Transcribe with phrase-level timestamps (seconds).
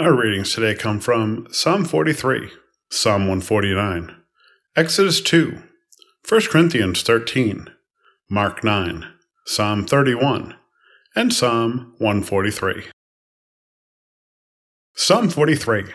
[0.00, 2.50] Our readings today come from Psalm 43,
[2.88, 4.14] Psalm 149,
[4.76, 5.60] Exodus 2,
[6.28, 7.66] 1 Corinthians 13,
[8.30, 9.04] Mark 9,
[9.44, 10.54] Psalm 31,
[11.16, 12.84] and Psalm 143.
[14.94, 15.86] Psalm 43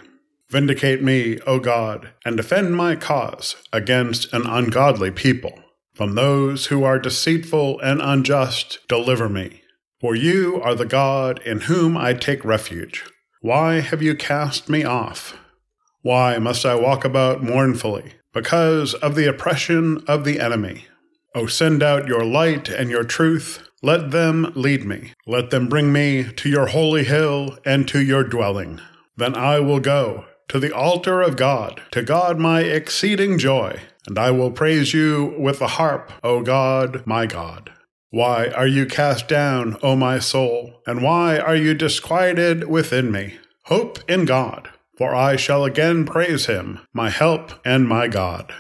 [0.50, 5.64] Vindicate me, O God, and defend my cause against an ungodly people.
[5.94, 9.62] From those who are deceitful and unjust, deliver me.
[10.02, 13.06] For you are the God in whom I take refuge.
[13.44, 15.38] Why have you cast me off?
[16.02, 18.14] Why must I walk about mournfully?
[18.34, 20.86] Because of the oppression of the enemy.
[21.36, 23.68] O send out your light and your truth.
[23.82, 25.12] Let them lead me.
[25.28, 28.80] Let them bring me to your holy hill and to your dwelling.
[29.18, 34.18] Then I will go to the altar of God, to God my exceeding joy and
[34.18, 37.72] I will praise you with the harp, O God, my God.
[38.14, 40.84] Why are you cast down, O my soul?
[40.86, 43.40] And why are you disquieted within me?
[43.64, 48.54] Hope in God, for I shall again praise him, my help and my God.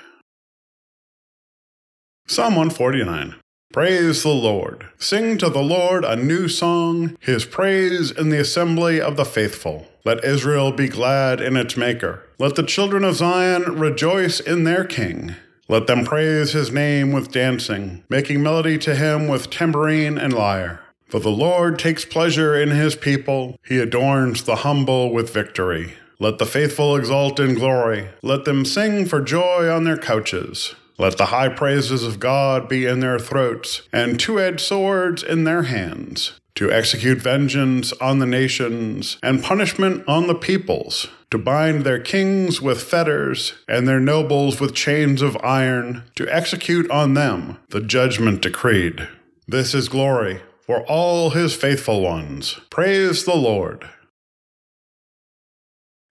[2.25, 3.35] Psalm 149
[3.71, 4.87] Praise the Lord.
[4.97, 9.87] Sing to the Lord a new song, his praise in the assembly of the faithful.
[10.03, 12.27] Let Israel be glad in its Maker.
[12.39, 15.35] Let the children of Zion rejoice in their King.
[15.69, 20.81] Let them praise his name with dancing, making melody to him with tambourine and lyre.
[21.07, 25.93] For the Lord takes pleasure in his people, he adorns the humble with victory.
[26.19, 30.75] Let the faithful exult in glory, let them sing for joy on their couches.
[30.97, 35.43] Let the high praises of God be in their throats, and two edged swords in
[35.43, 41.83] their hands to execute vengeance on the nations and punishment on the peoples, to bind
[41.83, 47.57] their kings with fetters and their nobles with chains of iron, to execute on them
[47.69, 49.07] the judgment decreed.
[49.47, 52.59] This is glory for all his faithful ones.
[52.69, 53.89] Praise the Lord.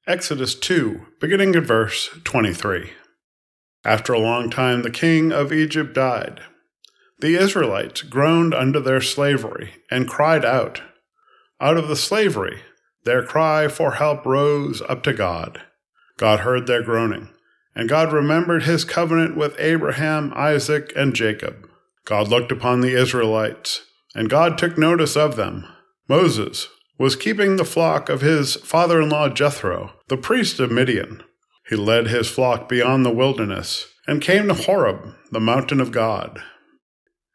[0.06, 2.92] Exodus 2, beginning at verse 23.
[3.84, 6.40] After a long time, the king of Egypt died
[7.22, 10.82] the Israelites groaned under their slavery and cried out.
[11.60, 12.62] Out of the slavery,
[13.04, 15.62] their cry for help rose up to God.
[16.16, 17.28] God heard their groaning,
[17.76, 21.68] and God remembered his covenant with Abraham, Isaac, and Jacob.
[22.04, 23.82] God looked upon the Israelites,
[24.16, 25.64] and God took notice of them.
[26.08, 26.66] Moses
[26.98, 31.22] was keeping the flock of his father in law Jethro, the priest of Midian.
[31.68, 36.42] He led his flock beyond the wilderness and came to Horeb, the mountain of God.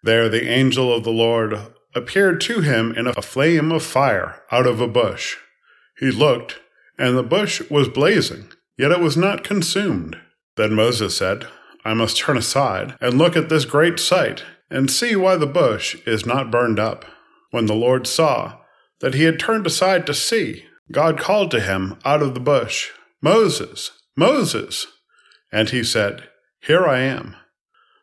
[0.03, 1.58] There the angel of the Lord
[1.96, 5.38] appeared to him in a flame of fire out of a bush.
[5.97, 6.59] He looked,
[6.97, 10.18] and the bush was blazing, yet it was not consumed.
[10.56, 11.47] Then Moses said,
[11.84, 15.96] I must turn aside and look at this great sight, and see why the bush
[16.06, 17.06] is not burned up.
[17.52, 18.59] When the Lord saw
[19.00, 22.90] that he had turned aside to see, God called to him out of the bush,
[23.22, 24.88] Moses, Moses!
[25.52, 26.29] And he said,
[26.62, 27.35] Here I am.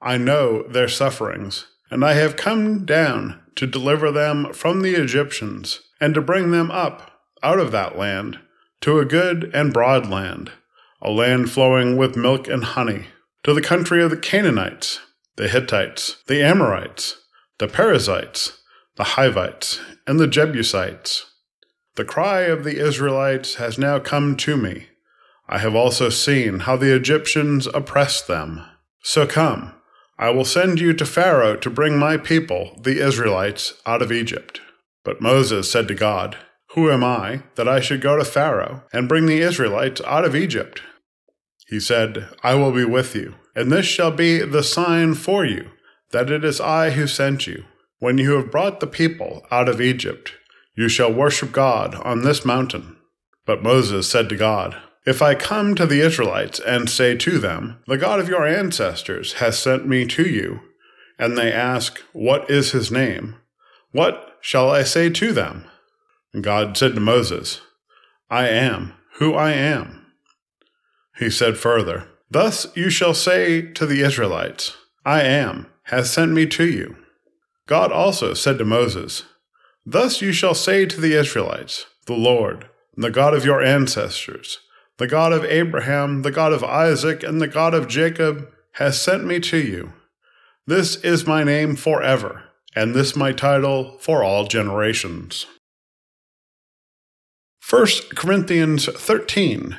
[0.00, 5.80] I know their sufferings, and I have come down to deliver them from the Egyptians,
[6.00, 7.12] and to bring them up
[7.42, 8.38] out of that land
[8.82, 10.52] to a good and broad land,
[11.00, 13.06] a land flowing with milk and honey,
[13.42, 15.00] to the country of the Canaanites,
[15.36, 17.22] the Hittites, the Amorites,
[17.58, 18.60] the Perizzites,
[18.96, 21.26] the Hivites, and the Jebusites.
[21.94, 24.88] The cry of the Israelites has now come to me.
[25.48, 28.62] I have also seen how the Egyptians oppressed them.
[29.02, 29.72] So come,
[30.18, 34.60] I will send you to Pharaoh to bring my people, the Israelites, out of Egypt.
[35.04, 36.36] But Moses said to God,
[36.74, 40.34] Who am I that I should go to Pharaoh and bring the Israelites out of
[40.34, 40.82] Egypt?
[41.68, 45.70] He said, I will be with you, and this shall be the sign for you
[46.12, 47.64] that it is I who sent you.
[47.98, 50.32] When you have brought the people out of Egypt,
[50.74, 52.96] you shall worship God on this mountain.
[53.44, 54.76] But Moses said to God,
[55.06, 59.34] if I come to the Israelites and say to them, The God of your ancestors
[59.34, 60.60] has sent me to you,
[61.16, 63.36] and they ask, What is his name?
[63.92, 65.64] What shall I say to them?
[66.34, 67.60] And God said to Moses,
[68.28, 70.06] I am who I am.
[71.16, 76.46] He said further, Thus you shall say to the Israelites, I am, has sent me
[76.46, 76.96] to you.
[77.66, 79.22] God also said to Moses,
[79.86, 84.58] Thus you shall say to the Israelites, The Lord, the God of your ancestors,
[84.98, 89.24] the God of Abraham, the God of Isaac, and the God of Jacob, has sent
[89.24, 89.92] me to you.
[90.66, 92.44] This is my name forever,
[92.74, 95.46] and this my title for all generations.
[97.68, 99.76] 1 Corinthians 13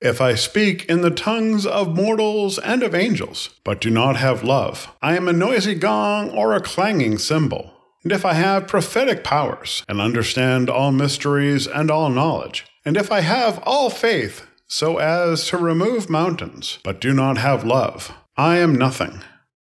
[0.00, 4.42] if I speak in the tongues of mortals and of angels, but do not have
[4.42, 7.74] love, I am a noisy gong or a clanging cymbal.
[8.02, 13.12] And if I have prophetic powers, and understand all mysteries and all knowledge, and if
[13.12, 18.58] I have all faith, so as to remove mountains, but do not have love, I
[18.58, 19.22] am nothing.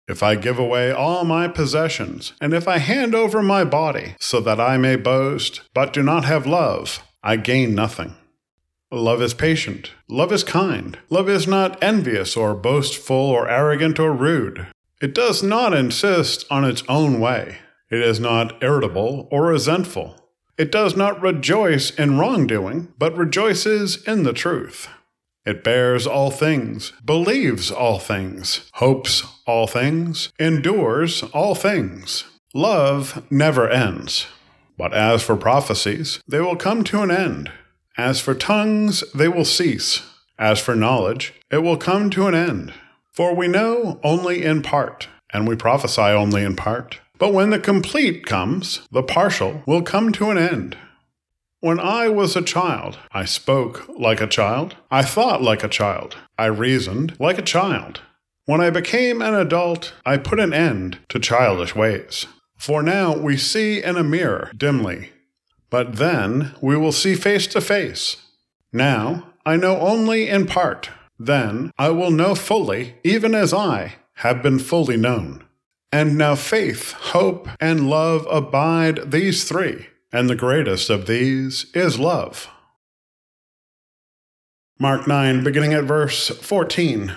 [0.08, 4.40] If I give away all my possessions, and if I hand over my body, so
[4.40, 8.14] that I may boast, but do not have love, I gain nothing.
[8.92, 9.90] Love is patient.
[10.08, 10.96] Love is kind.
[11.10, 14.68] Love is not envious or boastful or arrogant or rude.
[15.02, 17.58] It does not insist on its own way.
[17.90, 20.16] It is not irritable or resentful.
[20.58, 24.88] It does not rejoice in wrongdoing, but rejoices in the truth.
[25.44, 32.24] It bears all things, believes all things, hopes all things, endures all things.
[32.54, 34.26] Love never ends.
[34.78, 37.52] But as for prophecies, they will come to an end.
[37.98, 40.02] As for tongues, they will cease.
[40.38, 42.74] As for knowledge, it will come to an end.
[43.12, 47.00] For we know only in part, and we prophesy only in part.
[47.18, 50.76] But when the complete comes, the partial will come to an end.
[51.60, 56.16] When I was a child, I spoke like a child, I thought like a child,
[56.38, 58.02] I reasoned like a child.
[58.44, 62.26] When I became an adult, I put an end to childish ways.
[62.56, 65.12] For now we see in a mirror dimly
[65.70, 68.16] but then we will see face to face.
[68.72, 70.90] Now I know only in part.
[71.18, 75.44] Then I will know fully, even as I have been fully known.
[75.92, 81.98] And now faith, hope, and love abide these three, and the greatest of these is
[81.98, 82.48] love.
[84.78, 87.14] Mark 9, beginning at verse 14.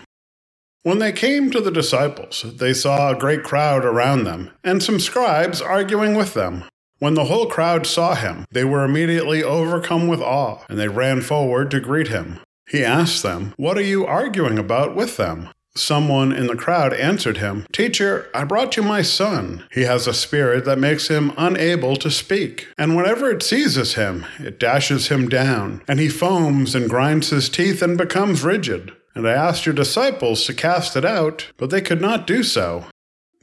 [0.84, 5.00] When they came to the disciples, they saw a great crowd around them, and some
[5.00, 6.64] scribes arguing with them.
[7.00, 11.22] When the whole crowd saw him, they were immediately overcome with awe, and they ran
[11.22, 12.40] forward to greet him.
[12.70, 15.50] He asked them, What are you arguing about with them?
[15.80, 19.64] Someone in the crowd answered him, Teacher, I brought you my son.
[19.72, 24.26] He has a spirit that makes him unable to speak, and whenever it seizes him,
[24.40, 28.92] it dashes him down, and he foams and grinds his teeth and becomes rigid.
[29.16, 32.86] And I asked your disciples to cast it out, but they could not do so.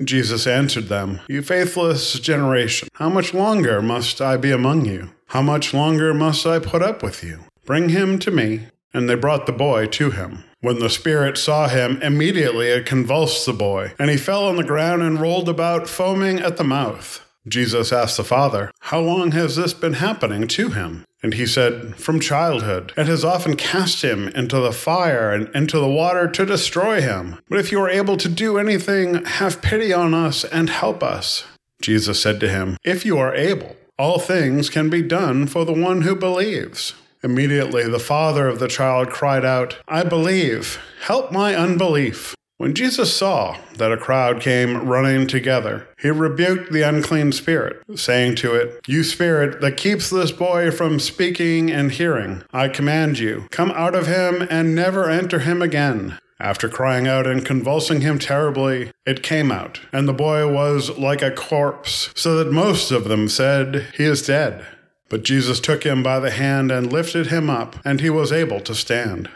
[0.05, 5.11] Jesus answered them, You faithless generation, how much longer must I be among you?
[5.29, 7.41] How much longer must I put up with you?
[7.65, 8.69] Bring him to me.
[8.94, 10.44] And they brought the boy to him.
[10.61, 14.64] When the spirit saw him, immediately it convulsed the boy, and he fell on the
[14.64, 17.23] ground and rolled about, foaming at the mouth.
[17.49, 21.05] Jesus asked the father, How long has this been happening to him?
[21.23, 22.93] And he said, From childhood.
[22.97, 27.38] It has often cast him into the fire and into the water to destroy him.
[27.49, 31.44] But if you are able to do anything, have pity on us and help us.
[31.81, 35.73] Jesus said to him, If you are able, all things can be done for the
[35.73, 36.94] one who believes.
[37.26, 42.37] Immediately the father of the child cried out, I believe, help my unbelief.
[42.56, 48.37] When Jesus saw that a crowd came running together, he rebuked the unclean spirit, saying
[48.37, 53.49] to it, You spirit that keeps this boy from speaking and hearing, I command you,
[53.50, 56.21] come out of him and never enter him again.
[56.38, 61.23] After crying out and convulsing him terribly, it came out, and the boy was like
[61.23, 64.64] a corpse, so that most of them said, He is dead.
[65.08, 68.60] But Jesus took him by the hand and lifted him up, and he was able
[68.60, 69.30] to stand.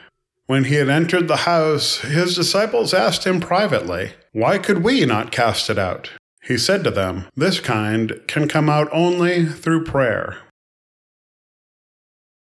[0.47, 5.31] When he had entered the house, his disciples asked him privately, Why could we not
[5.31, 6.11] cast it out?
[6.43, 10.39] He said to them, This kind can come out only through prayer.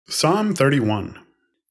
[0.07, 1.17] Psalm 31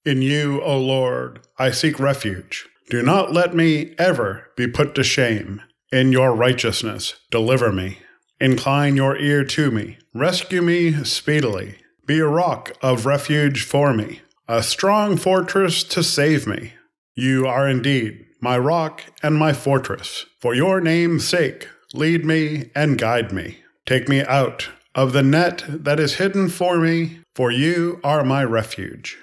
[0.04, 2.66] In you, O Lord, I seek refuge.
[2.90, 5.62] Do not let me ever be put to shame.
[5.92, 7.98] In your righteousness, deliver me.
[8.44, 9.96] Incline your ear to me.
[10.12, 11.76] Rescue me speedily.
[12.04, 16.74] Be a rock of refuge for me a strong fortress to save me.
[17.14, 20.26] You are indeed my rock and my fortress.
[20.38, 23.60] For your name's sake, lead me and guide me.
[23.86, 28.44] Take me out of the net that is hidden for me, for you are my
[28.44, 29.16] refuge.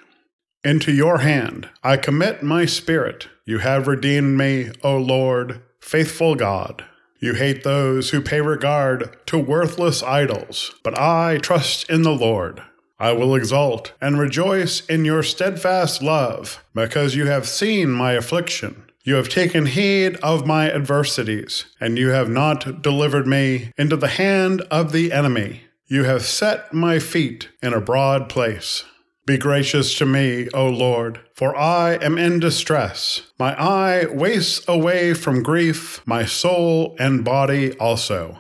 [0.64, 3.28] Into your hand I commit my spirit.
[3.46, 6.86] You have redeemed me, O Lord, faithful God.
[7.22, 12.64] You hate those who pay regard to worthless idols, but I trust in the Lord.
[13.00, 18.84] I will exult and rejoice in your steadfast love, because you have seen my affliction.
[19.04, 24.08] You have taken heed of my adversities, and you have not delivered me into the
[24.08, 25.62] hand of the enemy.
[25.86, 28.84] You have set my feet in a broad place.
[29.26, 33.22] Be gracious to me, O Lord, for I am in distress.
[33.38, 38.40] My eye wastes away from grief, my soul and body also.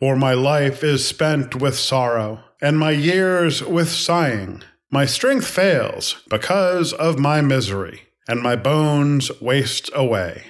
[0.00, 4.62] For my life is spent with sorrow, and my years with sighing.
[4.90, 10.44] My strength fails because of my misery, and my bones waste away.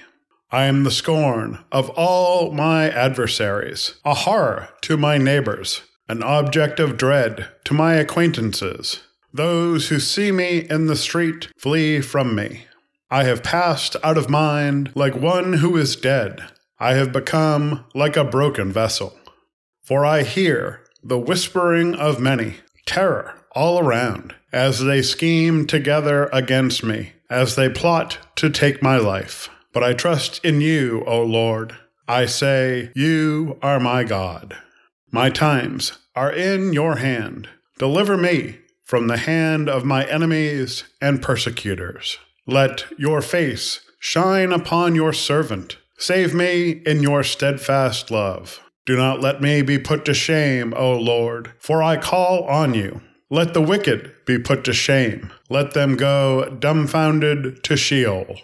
[0.49, 6.79] I am the scorn of all my adversaries, a horror to my neighbors, an object
[6.79, 9.01] of dread to my acquaintances.
[9.33, 12.65] Those who see me in the street flee from me.
[13.09, 16.43] I have passed out of mind like one who is dead.
[16.79, 19.17] I have become like a broken vessel.
[19.81, 26.83] For I hear the whispering of many, terror all around, as they scheme together against
[26.83, 29.49] me, as they plot to take my life.
[29.73, 31.75] But I trust in you, O Lord.
[32.07, 34.57] I say, You are my God.
[35.11, 37.49] My times are in your hand.
[37.79, 42.17] Deliver me from the hand of my enemies and persecutors.
[42.45, 45.77] Let your face shine upon your servant.
[45.97, 48.59] Save me in your steadfast love.
[48.85, 53.01] Do not let me be put to shame, O Lord, for I call on you.
[53.29, 55.31] Let the wicked be put to shame.
[55.49, 58.37] Let them go dumbfounded to Sheol.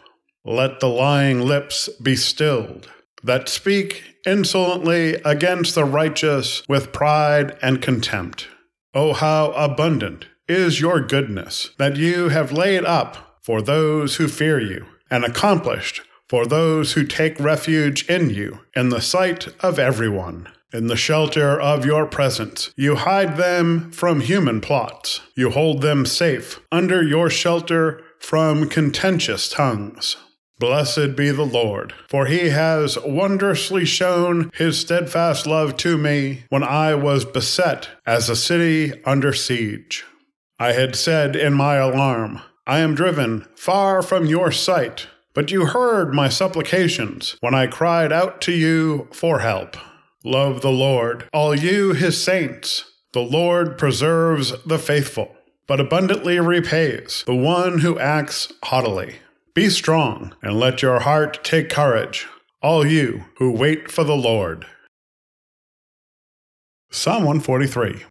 [0.46, 2.90] Let the lying lips be stilled,
[3.24, 8.48] that speak insolently against the righteous with pride and contempt.
[8.94, 14.60] Oh, how abundant is your goodness that you have laid up for those who fear
[14.60, 20.48] you, and accomplished for those who take refuge in you in the sight of everyone.
[20.72, 25.22] In the shelter of your presence, you hide them from human plots.
[25.36, 30.16] You hold them safe under your shelter from contentious tongues.
[30.60, 36.64] Blessed be the Lord, for he has wondrously shown his steadfast love to me when
[36.64, 40.04] I was beset as a city under siege.
[40.60, 45.68] I had said in my alarm, I am driven far from your sight, but you
[45.68, 49.78] heard my supplications when I cried out to you for help.
[50.26, 52.84] Love the Lord, all you his saints.
[53.14, 55.36] The Lord preserves the faithful,
[55.68, 59.20] but abundantly repays the one who acts haughtily.
[59.56, 62.28] Be strong, and let your heart take courage,
[62.62, 64.66] all you who wait for the Lord.
[66.92, 68.06] Psalm 143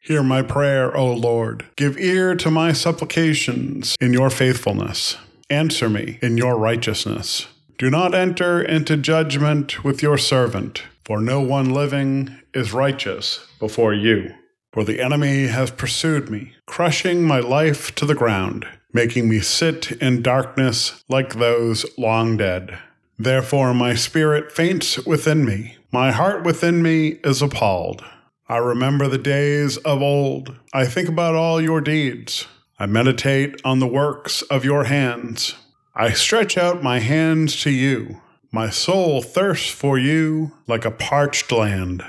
[0.00, 1.66] Hear my prayer, O Lord.
[1.76, 5.16] Give ear to my supplications in your faithfulness.
[5.50, 7.48] Answer me in your righteousness.
[7.78, 13.94] Do not enter into judgment with your servant, for no one living is righteous before
[13.94, 14.34] you.
[14.72, 19.92] For the enemy has pursued me, crushing my life to the ground making me sit
[19.92, 22.78] in darkness like those long dead.
[23.18, 28.04] Therefore, my spirit faints within me, my heart within me is appalled.
[28.48, 30.56] I remember the days of old.
[30.72, 32.46] I think about all your deeds.
[32.78, 35.54] I meditate on the works of your hands.
[35.94, 38.20] I stretch out my hands to you.
[38.52, 42.02] My soul thirsts for you like a parched land.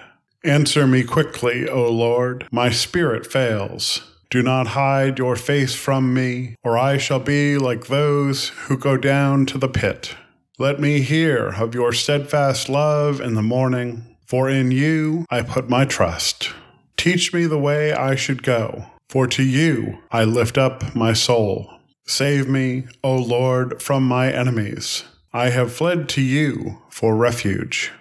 [0.43, 2.47] Answer me quickly, O Lord.
[2.51, 4.08] My spirit fails.
[4.31, 8.95] Do not hide your face from me, or I shall be like those who go
[8.95, 10.15] down to the pit.
[10.59, 15.67] Let me hear of your steadfast love in the morning, for in you I put
[15.67, 16.51] my trust.
[16.95, 21.79] Teach me the way I should go, for to you I lift up my soul.
[22.05, 25.05] Save me, O Lord, from my enemies.
[25.33, 27.91] I have fled to you for refuge.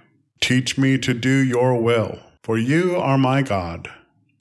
[0.40, 3.90] Teach me to do your will, for you are my God.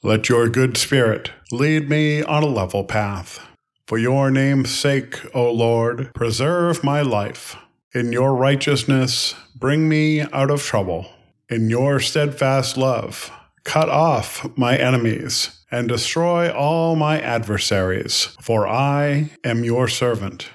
[0.08, 3.46] Let your good spirit lead me on a level path.
[3.88, 7.58] For your name's sake, O Lord, preserve my life.
[7.94, 11.12] In your righteousness, bring me out of trouble.
[11.50, 13.30] In your steadfast love,
[13.66, 20.48] cut off my enemies and destroy all my adversaries, for I am your servant.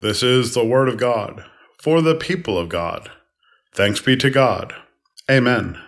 [0.00, 1.44] This is the word of God
[1.82, 3.10] for the people of God.
[3.74, 4.74] Thanks be to God.
[5.30, 5.78] Amen.